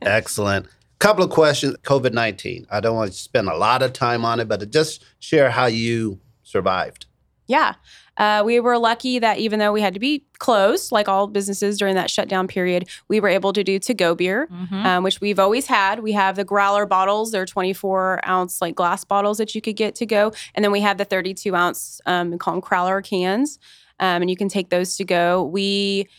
[0.01, 0.67] Excellent.
[0.99, 1.75] Couple of questions.
[1.83, 2.67] COVID 19.
[2.69, 5.65] I don't want to spend a lot of time on it, but just share how
[5.67, 7.05] you survived.
[7.47, 7.75] yeah.
[8.17, 11.77] Uh, we were lucky that even though we had to be closed, like all businesses
[11.77, 14.85] during that shutdown period, we were able to do to go beer, Mhm.
[14.85, 16.01] um, which we've always had.
[16.01, 19.95] We have the growler bottles, they're 24 ounce like glass bottles that you could get
[19.95, 20.33] to go.
[20.53, 23.57] And then we have the 32 ounce, um, we call them crowler cans,
[24.01, 25.41] um, and you can take those to go.
[25.41, 26.09] We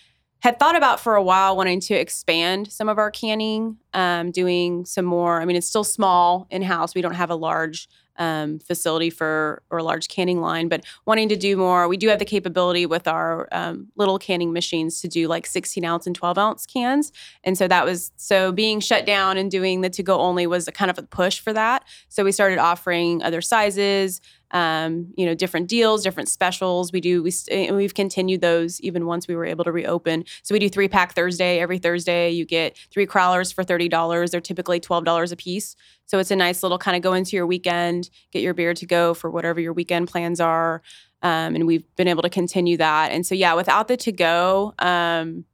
[0.40, 4.84] had thought about for a while wanting to expand some of our canning, um, doing
[4.84, 5.40] some more.
[5.40, 6.94] I mean, it's still small in house.
[6.94, 7.88] We don't have a large
[8.20, 11.88] um, facility for or a large canning line, but wanting to do more.
[11.88, 15.84] We do have the capability with our um, little canning machines to do like 16
[15.84, 19.80] ounce and 12 ounce cans, and so that was so being shut down and doing
[19.80, 21.84] the to go only was a kind of a push for that.
[22.08, 24.20] So we started offering other sizes.
[24.52, 26.92] Um, you know, different deals, different specials.
[26.92, 27.22] We do.
[27.22, 27.32] we
[27.70, 30.24] we've continued those even once we were able to reopen.
[30.42, 31.60] So we do three pack Thursday.
[31.60, 34.32] Every Thursday, you get three crowlers for thirty dollars.
[34.32, 35.76] They're typically twelve dollars a piece.
[36.06, 38.86] So it's a nice little kind of go into your weekend, get your beer to
[38.86, 40.82] go for whatever your weekend plans are.
[41.22, 43.12] Um, and we've been able to continue that.
[43.12, 45.44] And so yeah, without the to go, um,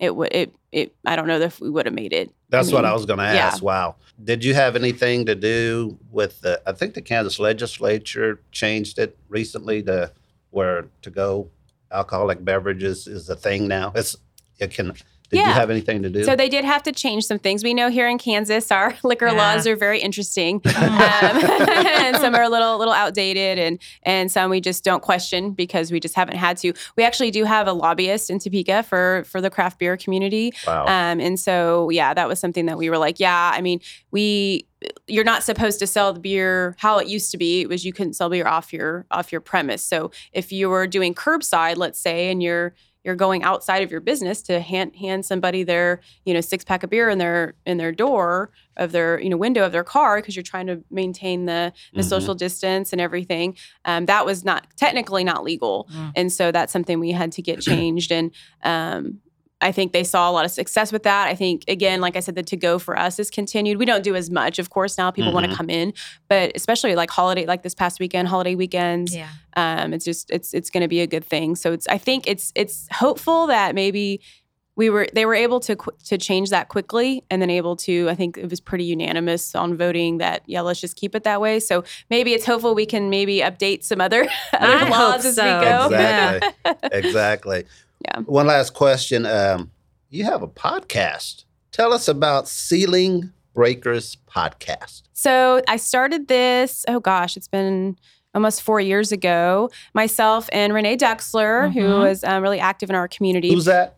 [0.00, 2.30] it would it it I don't know if we would have made it.
[2.50, 3.46] That's what mean, I was going to yeah.
[3.46, 3.62] ask.
[3.62, 3.96] Wow.
[4.22, 9.16] Did you have anything to do with the, I think the Kansas legislature changed it
[9.28, 10.12] recently to
[10.50, 11.50] where to go
[11.90, 13.92] alcoholic beverages is a thing now.
[13.94, 14.16] It's,
[14.58, 14.94] it can,
[15.30, 15.52] did you Yeah.
[15.54, 16.24] have anything to do?
[16.24, 17.64] So they did have to change some things.
[17.64, 19.32] We know here in Kansas, our liquor Yeah.
[19.32, 24.50] laws are very interesting, um, and some are a little little outdated, and and some
[24.50, 26.72] we just don't question because we just haven't had to.
[26.96, 30.84] We actually do have a lobbyist in Topeka for for the craft beer community, wow.
[30.84, 34.66] um, and so yeah, that was something that we were like, yeah, I mean, we
[35.08, 37.62] you're not supposed to sell the beer how it used to be.
[37.62, 39.82] It was you couldn't sell beer off your off your premise.
[39.82, 42.74] So if you were doing curbside, let's say, and you're
[43.06, 46.82] you're going outside of your business to hand hand somebody their you know six pack
[46.82, 50.18] of beer in their in their door of their you know window of their car
[50.18, 52.08] because you're trying to maintain the the Mhm.
[52.08, 53.56] social distance and everything.
[53.84, 56.12] Um, that was not technically not legal, Mm.
[56.16, 58.10] and so that's something we had to get changed.
[58.12, 58.32] And
[58.64, 59.20] um,
[59.62, 61.28] I think they saw a lot of success with that.
[61.28, 63.78] I think again, like I said, the to go for us is continued.
[63.78, 64.98] We don't do as much, of course.
[64.98, 65.50] Now people want Mhm.
[65.50, 65.94] to come in,
[66.28, 69.16] but especially like holiday, like this past weekend, holiday weekends.
[69.16, 69.28] Yeah.
[69.56, 71.56] Um, it's just it's it's going to be a good thing.
[71.56, 74.20] So it's I think it's it's hopeful that maybe
[74.76, 78.10] we were they were able to qu- to change that quickly and then able to
[78.10, 81.40] I think it was pretty unanimous on voting that yeah let's just keep it that
[81.40, 81.60] way.
[81.60, 84.30] So maybe it's hopeful we can maybe update some other, other
[84.84, 85.86] I laws hope as we go.
[85.86, 86.88] Exactly.
[86.92, 87.64] exactly.
[88.06, 88.20] Yeah.
[88.20, 89.26] One last question.
[89.26, 89.70] Um,
[90.10, 91.44] you have a podcast.
[91.72, 95.02] Tell us about Ceiling Breakers podcast.
[95.12, 97.96] So I started this, oh gosh, it's been
[98.34, 99.70] almost four years ago.
[99.94, 101.98] Myself and Renee Dexler, who Mhm.
[102.00, 103.52] was um, really active in our community.
[103.52, 103.96] Who's that?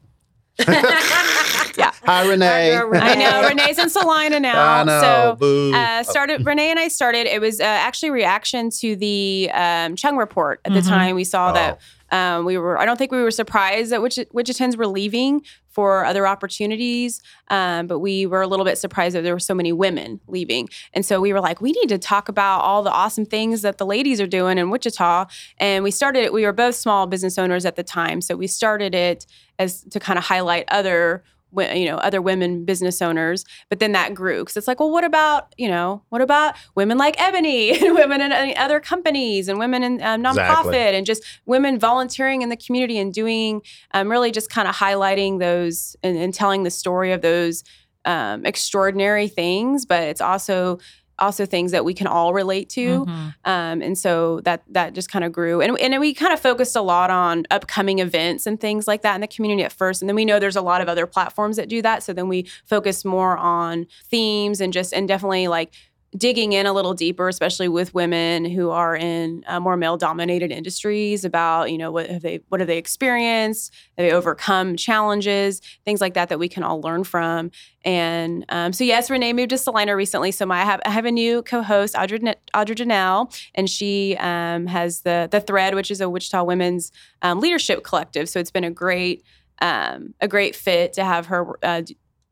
[1.77, 1.93] Yeah.
[2.05, 2.75] Hi, Renee.
[2.75, 4.81] Our girl I know Renee's in Salina now.
[4.81, 5.01] I know.
[5.01, 5.75] So Boo.
[5.75, 7.27] uh, started Renee and I started.
[7.27, 10.61] It was uh, actually reaction to the um, Chung report.
[10.65, 10.89] At the Mhm.
[10.89, 11.55] time, we saw Oh.
[11.55, 11.79] that
[12.11, 12.79] um, we were.
[12.79, 17.87] I don't think we were surprised that Wich- Wichitans were leaving for other opportunities, um,
[17.87, 20.69] but we were a little bit surprised that there were so many women leaving.
[20.95, 23.79] And so we were like, we need to talk about all the awesome things that
[23.79, 25.27] the ladies are doing in Wichita.
[25.59, 26.33] And we started it.
[26.33, 29.27] We were both small business owners at the time, so we started it
[29.59, 33.93] as to kind of highlight other wo- you know other women business owners but then
[33.93, 37.71] that grew because it's like well what about you know what about women like ebony
[37.85, 40.97] and women in other companies and women in um, nonprofit Exactly.
[40.97, 45.39] and just women volunteering in the community and doing um, really just kind of highlighting
[45.39, 47.65] those and, and telling the story of those
[48.05, 50.79] um, extraordinary things but it's also
[51.19, 53.05] also things that we can all relate to.
[53.07, 53.35] Mhm.
[53.45, 55.61] um, and so that that just kind of grew.
[55.61, 59.15] And, and we kind of focused a lot on upcoming events and things like that
[59.15, 60.03] in the community at first.
[60.03, 62.03] And then we know there's a lot of other platforms that do that.
[62.03, 65.73] So then we focus more on themes and just and definitely like
[66.17, 70.51] digging in a little deeper especially with women who are in uh, more male dominated
[70.51, 73.75] industries about you know what have they what have they experienced?
[73.97, 75.61] Have they overcome challenges?
[75.85, 77.51] Things like that that we can all learn from.
[77.85, 80.33] And um, so yes renee moved to salina recently.
[80.33, 84.17] So my, I, have, I have a new co-host audrey, N- audrey janelle and she
[84.19, 86.91] um, has the the thread which is a wichita women's
[87.21, 88.29] um, leadership collective.
[88.29, 89.23] So it's been a great
[89.61, 91.83] um, a great fit to have her uh,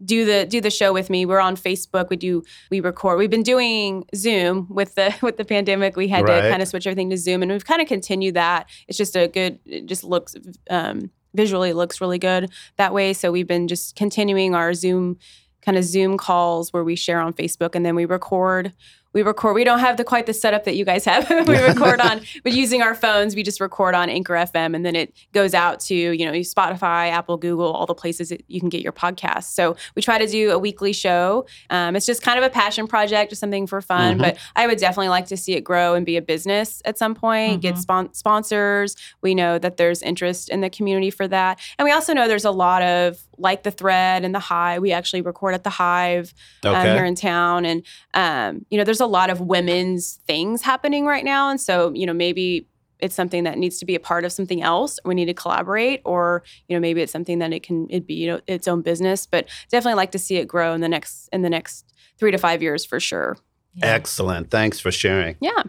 [0.05, 1.25] do the do the show with me.
[1.25, 2.11] We're on facebook.
[2.11, 3.19] We do we record.
[3.19, 5.97] We've been doing zoom with the with the pandemic.
[5.97, 6.43] We had Right.
[6.43, 8.69] to kind of switch everything to zoom and we've kind of continued that.
[8.89, 10.35] It's just a good it just looks
[10.71, 13.13] um, visually looks really good that way.
[13.13, 15.19] So we've been just continuing our zoom
[15.63, 18.73] kind of zoom calls where we share on facebook and then we record
[19.17, 19.55] we record.
[19.55, 21.31] We don't have the quite the setup that you guys have.
[21.49, 24.95] we record on, but using our phones, we just record on Anchor FM, and then
[24.95, 28.69] it goes out to you know Spotify, Apple, Google, all the places that you can
[28.69, 29.45] get your podcast.
[29.45, 31.47] So we try to do a weekly show.
[31.71, 34.13] Um, it's just kind of a passion project, just something for fun.
[34.17, 34.21] Mm-hmm.
[34.21, 37.15] But I would definitely like to see it grow and be a business at some
[37.15, 37.63] point.
[37.63, 37.79] Get Mhm.
[37.79, 38.97] spon- sponsors.
[39.23, 42.45] We know that there's interest in the community for that, and we also know there's
[42.45, 44.83] a lot of like the thread and the hive.
[44.83, 47.65] We actually record at the hive um, here in town.
[47.65, 47.83] And,
[48.15, 51.51] um, you know, there's a lot of women's things happening right now.
[51.51, 54.63] And so, you know, maybe it's something that needs to be a part of something
[54.63, 54.99] else.
[55.05, 58.15] We need to collaborate, or, you know, maybe it's something that it can it be,
[58.15, 59.27] you know, its own business.
[59.27, 62.39] But definitely like to see it grow in the next in the next three to
[62.39, 63.37] five years for sure.
[63.75, 63.87] Yeah.
[63.87, 64.51] Excellent.
[64.51, 65.37] Thanks for sharing.
[65.41, 65.65] Yeah.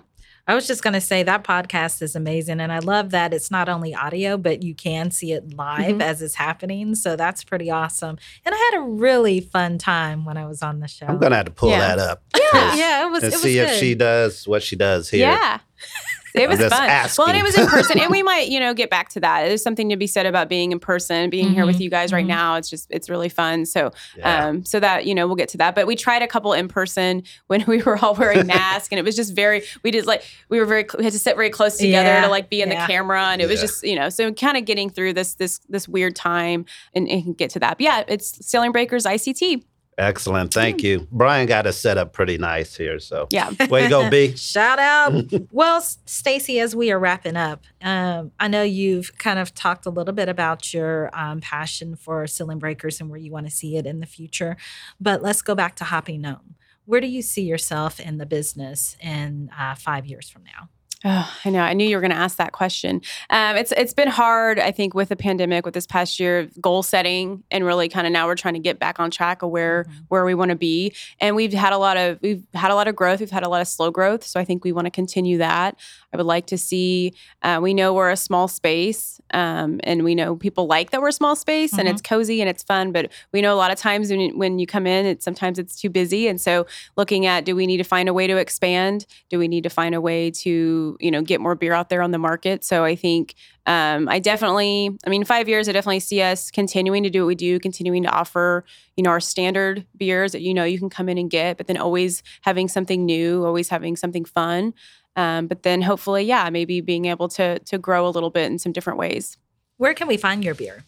[0.47, 2.59] I was just going to say that podcast is amazing.
[2.61, 6.01] And I love that it's not only audio, but you can see it live Mhm.
[6.01, 6.95] as it's happening.
[6.95, 8.17] So that's pretty awesome.
[8.45, 11.05] And I had a really fun time when I was on the show.
[11.07, 11.95] I'm gonna have to pull Yeah.
[11.95, 12.23] that up.
[12.53, 12.75] Yeah.
[12.75, 15.21] yeah, it was, And it was see if she does what she does here.
[15.29, 15.59] Yeah.
[16.37, 16.71] It was fun.
[16.71, 17.23] asking.
[17.23, 19.47] Well, and it was in person, and we might, you know, get back to that.
[19.47, 22.25] There's something to be said about being in person, being here with you guys right
[22.25, 22.29] mhm.
[22.29, 22.55] now.
[22.55, 23.65] It's just, it's really fun.
[23.65, 24.47] So, Yeah.
[24.47, 25.75] um, so that you know, we'll get to that.
[25.75, 29.03] But we tried a couple in person when we were all wearing masks, and it
[29.05, 29.63] was just very.
[29.83, 32.27] We did like we were very we had to sit very close together Yeah, to
[32.29, 32.85] like be in yeah.
[32.85, 35.59] the camera, and it was just you know, so kind of getting through this this
[35.69, 37.77] this weird time and, and get to that.
[37.77, 39.63] But yeah, it's Ceiling Breakers ICT.
[39.97, 40.53] Excellent.
[40.53, 41.07] Thank you.
[41.11, 42.99] Brian got us set up pretty nice here.
[42.99, 43.49] So Yeah.
[43.67, 44.33] way to go, B.
[44.37, 45.25] Shout out.
[45.51, 49.89] well, Stacy, as we are wrapping up, um, I know you've kind of talked a
[49.89, 53.75] little bit about your um, passion for ceiling breakers and where you want to see
[53.75, 54.55] it in the future.
[55.01, 56.55] But let's go back to Hoppy Gnome.
[56.85, 60.69] Where do you see yourself in the business in uh, five years from now?
[61.05, 61.59] Oh, I know.
[61.59, 63.01] I knew you were going to ask that question.
[63.29, 66.81] Um, it's it's been hard, I think, with the pandemic, with this past year, goal
[66.81, 69.83] setting, and really kind of now we're trying to get back on track of where
[69.83, 69.91] Mhm.
[70.07, 70.93] where we want to be.
[71.19, 73.19] And we've had a lot of we've had a lot of growth.
[73.19, 75.75] We've had a lot of slow growth, so I think we want to continue that.
[76.11, 77.13] I would like to see.
[77.43, 81.09] Uh, we know we're a small space, um, and we know people like that we're
[81.09, 82.91] a small space, and it's cozy and it's fun.
[82.91, 85.79] But we know a lot of times when when you come in, it's sometimes it's
[85.79, 89.05] too busy, and so looking at do we need to find a way to expand?
[89.29, 92.01] Do we need to find a way to you know get more beer out there
[92.01, 92.63] on the market?
[92.63, 97.03] So I think um, I definitely, I mean, five years, I definitely see us continuing
[97.03, 98.63] to do what we do, continuing to offer
[98.95, 101.67] you know our standard beers that you know you can come in and get, but
[101.67, 104.73] then always having something new, always having something fun.
[105.15, 108.59] Um, but then hopefully, yeah, maybe being able to to grow a little bit in
[108.59, 109.37] some different ways.
[109.77, 110.83] Where can we find your beer?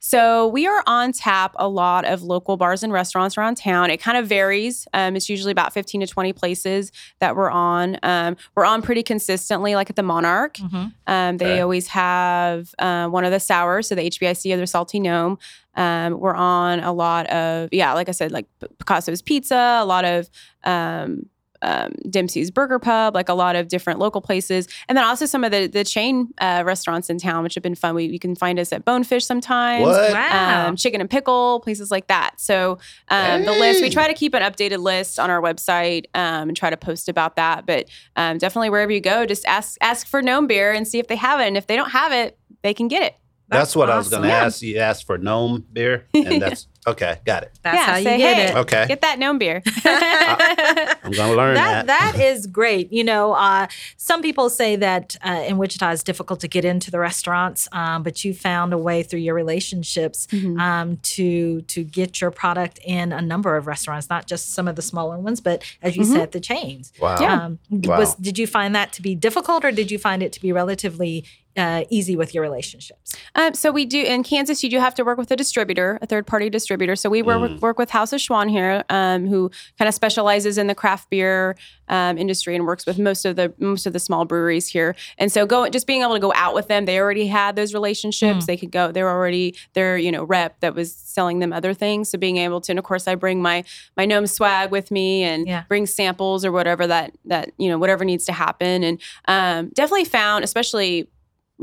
[0.00, 3.90] So we are on tap a lot of local bars and restaurants around town.
[3.90, 4.86] It kind of varies.
[4.92, 7.98] Um, it's usually about 15 to 20 places that we're on.
[8.02, 10.58] Um, we're on pretty consistently, like at the Monarch.
[11.06, 11.60] Um, they Okay.
[11.60, 15.38] always have uh, one of the sours, so the HBIC or the Salty Gnome.
[15.76, 18.46] Um, we're on a lot of, yeah, like I said, like
[18.78, 20.28] Picasso's Pizza, a lot of
[21.64, 25.42] um, Dempsey's Burger Pub, like a lot of different local places, and then also some
[25.42, 27.94] of the the chain uh, restaurants in town, which have been fun.
[27.94, 29.84] We you can find us at Bonefish sometimes.
[29.84, 30.12] What?
[30.12, 30.68] Wow.
[30.68, 32.38] Um, chicken and pickle places like that.
[32.38, 36.48] So um, the list we try to keep an updated list on our website um,
[36.48, 37.66] and try to post about that.
[37.66, 41.08] But um, definitely wherever you go, just ask ask for gnome beer and see if
[41.08, 41.46] they have it.
[41.46, 43.16] And if they don't have it, they can get it.
[43.48, 44.46] That's, what I was going to awesome.
[44.46, 44.62] ask.
[44.62, 47.18] You asked for gnome beer, and that's okay.
[47.24, 47.52] Got it.
[47.62, 48.44] That's Yeah, how you say, get hey.
[48.52, 48.56] it.
[48.56, 49.62] Okay, Get that gnome beer.
[49.84, 52.14] I'm going to learn that that.
[52.14, 52.92] that is great.
[52.92, 53.66] You know, uh,
[53.96, 58.02] some people say that uh, in Wichita it's difficult to get into the restaurants, um,
[58.02, 60.60] but you found a way through your relationships Mhm.
[60.60, 64.76] um, to to get your product in a number of restaurants, not just some of
[64.76, 66.12] the smaller ones, but as you Mhm.
[66.12, 66.92] said, the chains.
[67.00, 67.16] wow.
[67.16, 67.98] Um, Wow.
[67.98, 70.52] Was did you find that to be difficult, or did you find it to be
[70.52, 71.24] relatively
[71.56, 73.14] uh, easy with your relationships?
[73.34, 74.62] Um, so we do in Kansas.
[74.62, 76.96] You do have to work with a distributor, a third party distributor.
[76.96, 77.60] So we work, Mm.
[77.60, 81.56] work with House of Schwan here, um, who kind of specializes in the craft beer
[81.88, 84.96] um, industry and works with most of the most of the small breweries here.
[85.18, 86.86] And so go just being able to go out with them.
[86.86, 88.44] They already had those relationships.
[88.44, 88.46] Mm.
[88.46, 88.90] They could go.
[88.90, 92.08] They're already their you know rep that was selling them other things.
[92.08, 93.64] So being able to, and of course, I bring my
[93.98, 95.64] my gnome swag with me and Yeah.
[95.68, 98.82] bring samples or whatever that that you know whatever needs to happen.
[98.82, 101.08] And um, definitely found, especially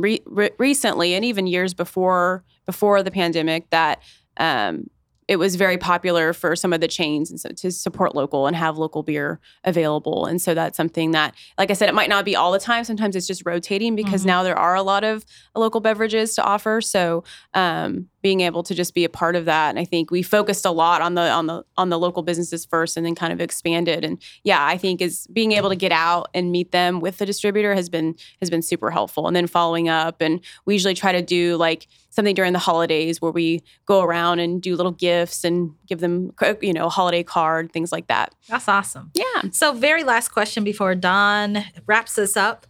[0.02, 4.02] re- re- recently and even years before before the pandemic that
[4.38, 4.90] um,
[5.32, 8.56] it was very popular for some of the chains and so to support local and
[8.56, 10.26] have local beer available.
[10.26, 12.84] And so that's something that like i said it might not be all the time.
[12.84, 14.32] Sometimes it's just rotating because Mhm.
[14.34, 15.24] now there are a lot of
[15.56, 16.82] local beverages to offer.
[16.82, 19.70] So um, being able to just be a part of that.
[19.70, 22.66] And i think we focused a lot on the on the on the local businesses
[22.66, 24.04] first and then kind of expanded.
[24.04, 27.26] And yeah i think is being able to get out and meet them with the
[27.26, 29.28] distributor has been has been super helpful.
[29.28, 33.22] And then following up and we usually try to do like something during the holidays
[33.22, 37.24] where we go around and do little gifts and give them, you know, a holiday
[37.24, 38.36] card, things like that.
[38.48, 39.12] That's awesome.
[39.16, 39.50] Yeah.
[39.52, 42.68] So, very last question before Don wraps us up.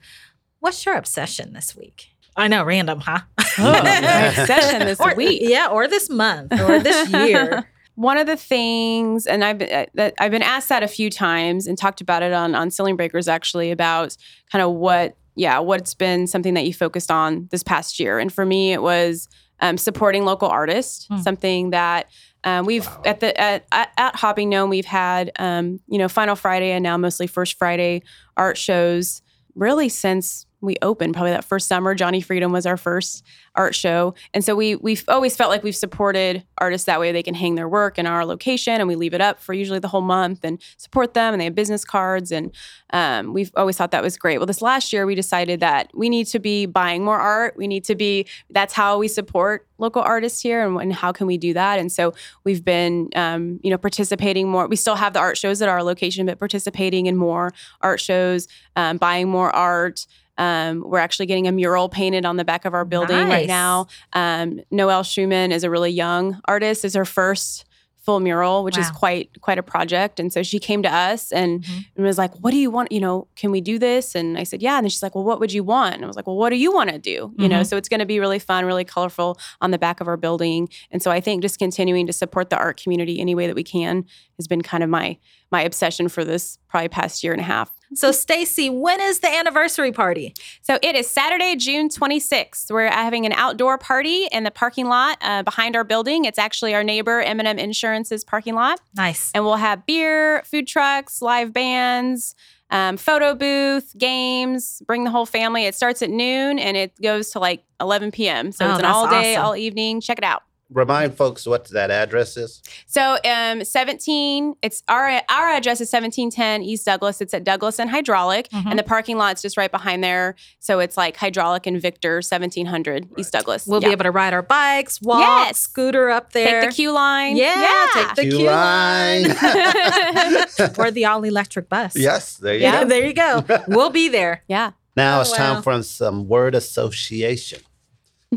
[0.59, 2.11] What's your obsession this week?
[2.35, 3.21] I know, random, huh?
[3.37, 5.41] obsession this or, week.
[5.43, 7.67] Yeah, or this month, or this year.
[7.95, 11.67] One of the things, and I've been, uh, I've been asked that a few times
[11.67, 14.15] and talked about it on on Ceiling Breakers actually about
[14.51, 18.19] kind of what, yeah, what's been something that you focused on this past year.
[18.19, 19.27] And for me, it was
[19.59, 21.17] um, supporting local artists, Hmm.
[21.17, 22.07] something that
[22.43, 26.35] um, we've at the at, at, at Hopping Gnome we've had um, you know Final
[26.35, 28.01] Friday and now mostly First Friday
[28.35, 29.21] art shows
[29.53, 31.95] really since we opened probably that first summer.
[31.95, 34.13] Johnny Freedom was our first art show.
[34.33, 37.11] And so we we've always felt like we've supported artists that way.
[37.11, 39.79] They can hang their work in our location and we leave it up for usually
[39.79, 42.31] the whole month and support them and they have business cards.
[42.31, 42.53] And
[42.93, 44.37] um, we've always thought that was great.
[44.37, 47.57] Well this last year we decided that we need to be buying more art.
[47.57, 51.25] We need to be that's how we support local artists here and, and how can
[51.27, 51.79] we do that?
[51.79, 54.67] And so we've been um, you know participating more.
[54.67, 57.51] We still have the art shows at our location but participating in more
[57.81, 60.05] art shows um, buying more art
[60.45, 63.29] um, we're actually getting a mural painted on the back of our building Nice.
[63.37, 63.87] right now.
[64.13, 66.83] Um, noelle schumann is a really young artist.
[66.83, 67.65] Is her first
[68.07, 70.19] full mural which is quite quite a project.
[70.19, 71.85] And so she came to us and, Mhm.
[71.95, 74.15] and was like what do you want you know can we do this?
[74.15, 74.77] And i said yeah.
[74.77, 75.93] And then she's like well what would you want?
[75.95, 77.31] And i was like well what do you want to do?
[77.37, 77.67] You know Mhm.
[77.69, 80.67] so it's going to be really fun really colorful on the back of our building.
[80.91, 83.63] And so i think just continuing to support the art community any way that we
[83.75, 84.05] can
[84.39, 85.17] has been kind of my
[85.51, 89.27] my obsession for this probably past year and a half So, Stacy, when is the
[89.27, 90.33] anniversary party?
[90.61, 92.71] so it is Saturday, June 26th.
[92.71, 96.23] We're having an outdoor party in the parking lot uh, behind our building.
[96.23, 98.79] It's actually our neighbor M&M Insurance's parking lot.
[98.95, 99.29] Nice.
[99.35, 102.33] And we'll have beer, food trucks, live bands,
[102.69, 104.81] um, photo booth, games.
[104.87, 105.65] Bring the whole family.
[105.65, 108.53] It starts at noon and it goes to like 11 p.m.
[108.53, 109.45] So Oh, it's an all day, awesome.
[109.47, 109.99] all evening.
[109.99, 110.43] Check it out.
[110.73, 112.61] Remind folks what that address is.
[112.87, 117.19] So um, 17, it's our our address is 1710 East Douglas.
[117.19, 118.67] It's at Douglas and Hydraulic, Mhm.
[118.69, 120.35] and the parking lot's just right behind there.
[120.59, 123.67] So it's like Hydraulic and Victor 1700 East Douglas.
[123.67, 123.89] We'll Yeah.
[123.89, 125.59] be able to ride our bikes, walk, Yes.
[125.59, 126.61] scooter up there.
[126.61, 127.35] take the Q-Line.
[127.35, 129.25] Yeah, take the Q queue line.
[130.77, 131.93] or the all electric bus.
[131.95, 132.83] yes, there you Yeah.
[132.83, 132.89] go.
[132.89, 133.43] there you go.
[133.67, 134.43] We'll be there.
[134.47, 134.71] yeah.
[134.95, 135.37] Now Oh, it's wow.
[135.37, 137.59] time for some word association.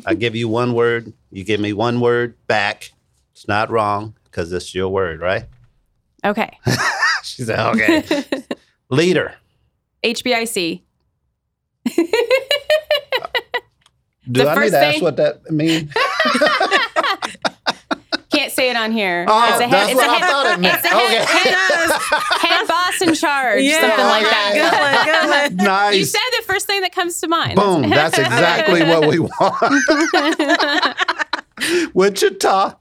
[0.06, 2.90] I give you one word, you give me one word back.
[3.32, 5.44] It's not wrong because it's your word, right?
[6.24, 6.58] Okay.
[7.24, 8.04] She said, okay.
[8.90, 9.34] Leader.
[10.04, 10.82] HBIC.
[14.30, 15.90] Do The I need to ask what that means?
[18.64, 19.26] Can't say it on here.
[19.28, 20.74] Oh, it's a that's head, it's what a I head, thought it meant.
[20.76, 21.22] it's a head,
[22.40, 22.48] Okay.
[22.48, 23.80] head boss in charge, Yeah.
[23.80, 24.52] something like that.
[24.54, 25.66] Good one, good one.
[25.66, 25.96] nice.
[25.96, 27.56] You said the first thing that comes to mind.
[27.56, 27.90] Boom.
[27.90, 29.54] That's exactly what we want.
[31.94, 32.74] Wichita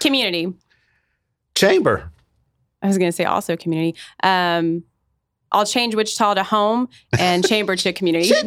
[0.00, 0.52] community.
[1.54, 2.10] Chamber.
[2.82, 3.96] I was going to say also community.
[4.22, 4.84] Um,
[5.56, 8.30] I'll change Wichita to home and chamber to community.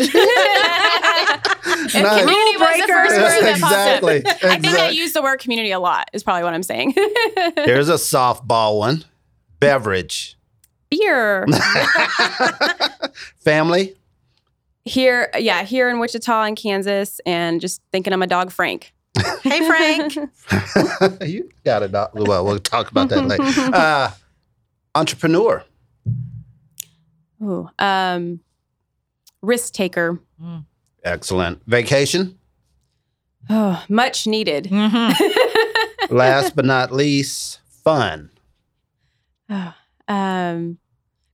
[1.80, 1.93] Nice.
[1.93, 3.97] Community was the first word that popped up.
[3.97, 4.18] exactly.
[4.28, 4.97] I think I exactly.
[4.97, 6.10] use the word community a lot.
[6.14, 6.93] Is probably what I'm saying.
[7.55, 9.05] Here's a softball one.
[9.60, 10.38] Beverage.
[10.89, 11.45] Beer
[13.39, 13.95] Family.
[14.86, 18.93] here, yeah, here in Wichita and Kansas, and just thinking I'm a dog Frank.
[19.41, 20.16] Hey, Frank.
[21.26, 21.91] you got it.
[21.91, 22.12] Doc.
[22.14, 23.43] Well, we'll talk about that later.
[23.74, 24.12] Uh,
[24.95, 25.64] entrepreneur.
[27.41, 28.39] Ooh, um,
[29.41, 30.19] risk taker.
[31.03, 31.61] Excellent.
[31.65, 32.37] Vacation.
[33.49, 34.65] Oh, much needed.
[34.65, 35.13] Mhm.
[36.09, 38.29] Last but not least, fun.
[40.07, 40.77] um,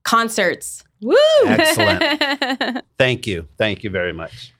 [0.03, 0.83] concerts.
[1.01, 1.15] Woo!
[1.45, 2.83] Excellent.
[2.97, 3.47] Thank you.
[3.57, 4.53] Thank you very much.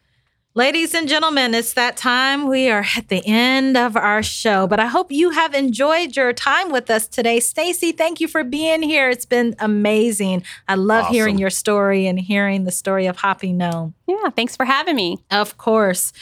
[0.57, 2.47] Ladies and gentlemen, it's that time.
[2.47, 6.31] We are at the end of our show, but I hope you have enjoyed your
[6.31, 7.41] time with us today.
[7.41, 9.09] Stacy, thank you for being here.
[9.09, 10.43] It's been amazing.
[10.69, 13.95] I love hearing your story and hearing the story of Hopping Gnome.
[14.07, 15.17] yeah, thanks for having me.
[15.29, 16.13] Of course.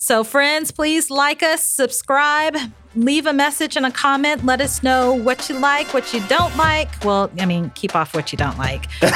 [0.00, 2.56] So, friends, please like us, subscribe,
[2.94, 4.44] leave a message and a comment.
[4.44, 7.04] Let us know what you like, what you don't like.
[7.04, 8.86] Well, I mean, keep off what you don't like.
[9.00, 9.12] but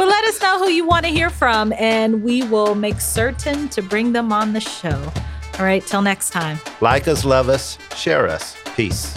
[0.00, 3.82] let us know who you want to hear from, and we will make certain to
[3.82, 5.00] bring them on the show.
[5.60, 6.58] All right, till next time.
[6.80, 8.56] Like us, love us, share us.
[8.74, 9.16] Peace.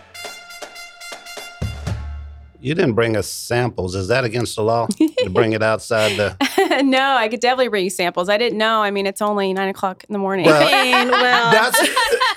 [2.61, 3.95] You didn't bring us samples.
[3.95, 6.81] Is that against the law to bring it outside the?
[6.85, 8.29] no, I could definitely bring you samples.
[8.29, 8.83] I didn't know.
[8.83, 10.45] I mean, it's only nine o'clock in the morning.
[10.45, 11.79] Well, I mean, well, That's.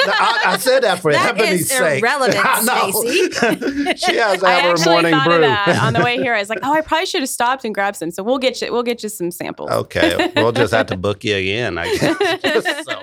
[0.06, 2.02] I, I said that for That Ebony's is sake.
[2.02, 3.92] irrelevant, I know.
[3.94, 5.34] she has to I have her actually morning thought brew.
[5.36, 6.34] of that on the way here.
[6.34, 8.10] I was like, oh, I probably should have stopped and grabbed some.
[8.10, 8.72] So we'll get you.
[8.72, 9.70] We'll get you some samples.
[9.70, 11.78] okay, we'll just have to book you again.
[11.78, 12.84] I guess.
[12.86, 13.02] So-